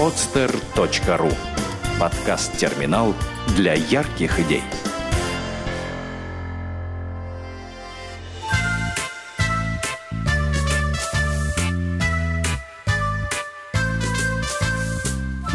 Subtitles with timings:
[0.00, 1.30] podster.ru
[2.00, 3.14] Подкаст-терминал
[3.54, 4.62] для ярких идей.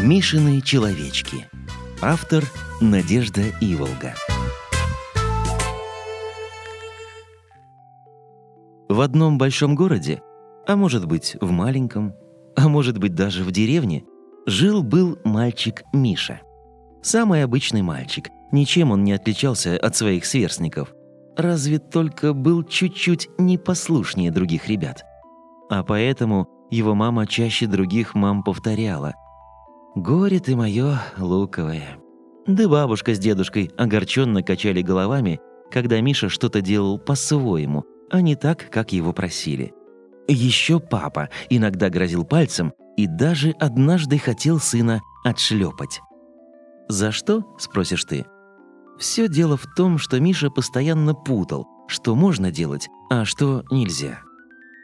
[0.00, 1.48] Мишины человечки.
[2.00, 2.44] Автор
[2.80, 4.14] Надежда Иволга.
[8.88, 10.22] В одном большом городе,
[10.68, 12.14] а может быть в маленьком,
[12.54, 14.04] а может быть даже в деревне,
[14.46, 16.40] жил-был мальчик Миша.
[17.02, 20.94] Самый обычный мальчик, ничем он не отличался от своих сверстников,
[21.36, 25.04] разве только был чуть-чуть непослушнее других ребят.
[25.68, 29.14] А поэтому его мама чаще других мам повторяла
[29.94, 31.98] «Горе ты мое луковое».
[32.46, 38.70] Да бабушка с дедушкой огорченно качали головами, когда Миша что-то делал по-своему, а не так,
[38.70, 39.74] как его просили.
[40.28, 46.00] Еще папа иногда грозил пальцем и даже однажды хотел сына отшлепать.
[46.88, 48.26] «За что?»– спросишь ты.
[48.98, 54.20] Все дело в том, что Миша постоянно путал, что можно делать, а что нельзя.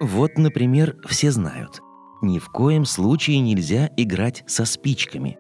[0.00, 1.80] Вот, например, все знают.
[2.20, 5.38] Ни в коем случае нельзя играть со спичками.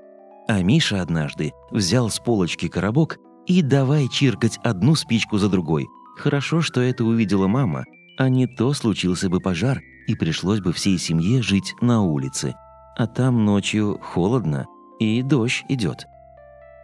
[0.48, 5.86] А Миша однажды взял с полочки коробок и давай чиркать одну спичку за другой.
[6.16, 7.84] Хорошо, что это увидела мама,
[8.18, 12.54] а не то случился бы пожар, и пришлось бы всей семье жить на улице.
[12.96, 14.66] А там ночью холодно,
[14.98, 16.06] и дождь идет.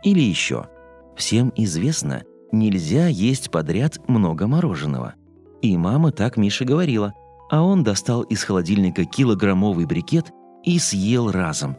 [0.03, 0.67] Или еще.
[1.17, 5.15] Всем известно, нельзя есть подряд много мороженого.
[5.61, 7.15] И мама так Мише говорила,
[7.51, 11.77] а он достал из холодильника килограммовый брикет и съел разом.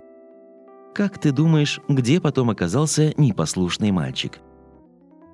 [0.94, 4.40] Как ты думаешь, где потом оказался непослушный мальчик?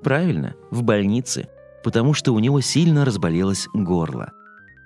[0.04, 1.48] Правильно, в больнице,
[1.84, 4.32] потому что у него сильно разболелось горло.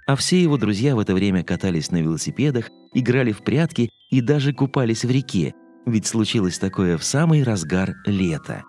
[0.10, 4.54] А все его друзья в это время катались на велосипедах, играли в прятки и даже
[4.54, 5.54] купались в реке,
[5.86, 8.64] ведь случилось такое в самый разгар лета.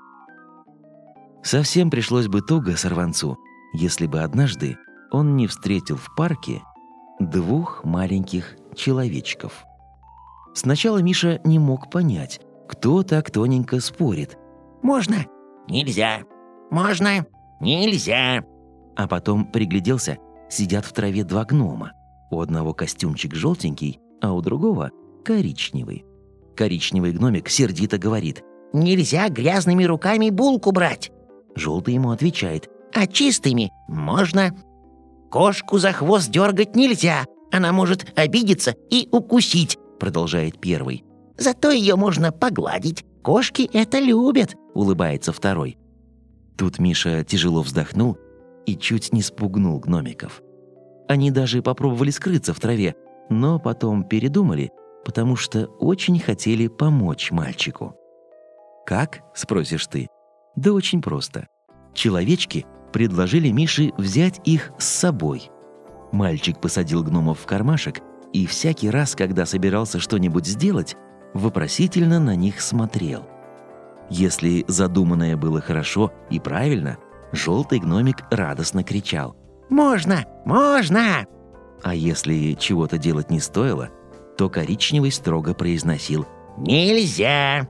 [1.43, 3.39] Совсем пришлось бы туго сорванцу,
[3.73, 4.77] если бы однажды
[5.13, 6.61] он не встретил в парке
[7.19, 9.65] двух маленьких человечков.
[10.53, 14.37] Сначала Миша не мог понять, кто так тоненько спорит.
[14.83, 15.25] «Можно?
[15.71, 16.21] Нельзя.
[16.71, 17.25] Можно?
[17.63, 18.45] Нельзя!»
[18.95, 20.19] А потом пригляделся,
[20.51, 21.93] сидят в траве два гнома.
[22.31, 24.91] У одного костюмчик желтенький, а у другого
[25.25, 26.05] коричневый.
[26.57, 31.11] Коричневый гномик сердито говорит «Нельзя грязными руками булку брать!»
[31.57, 34.55] Желтый ему отвечает «А чистыми можно!»
[35.31, 41.05] «Кошку за хвост дергать нельзя, она может обидеться и укусить», продолжает первый.
[41.37, 45.79] «Зато ее можно погладить, кошки это любят», улыбается второй.
[46.57, 48.19] Тут Миша тяжело вздохнул
[48.71, 50.43] и чуть не спугнул гномиков.
[51.09, 52.95] Они даже попробовали скрыться в траве,
[53.29, 54.71] но потом передумали,
[55.05, 57.97] потому что очень хотели помочь мальчику.
[58.87, 60.09] «Как?»– спросишь ты.
[60.55, 61.49] Да очень просто.
[61.95, 65.51] Человечки предложили Мише взять их с собой.
[66.13, 68.01] Мальчик посадил гномов в кармашек
[68.33, 70.97] и всякий раз, когда собирался что-нибудь сделать,
[71.35, 73.27] вопросительно на них смотрел–
[74.11, 76.99] если задуманное было хорошо и правильно,
[77.33, 79.37] желтый гномик радостно кричал
[79.69, 80.25] «Можно!
[80.45, 81.27] Можно!»
[81.83, 83.91] А если чего-то делать не стоило,
[84.37, 86.27] то коричневый строго произносил
[86.59, 87.69] «Нельзя!»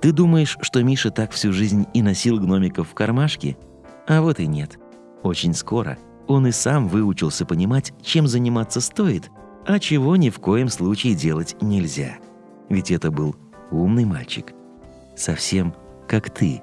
[0.00, 3.58] Ты думаешь, что Миша так всю жизнь и носил гномиков в кармашке?
[4.06, 4.78] А вот и нет.
[5.22, 9.30] Очень скоро он и сам выучился понимать, чем заниматься стоит,
[9.66, 12.16] а чего ни в коем случае делать нельзя.
[12.70, 13.36] Ведь это был
[13.70, 14.54] умный мальчик
[15.20, 15.74] совсем
[16.08, 16.62] как ты.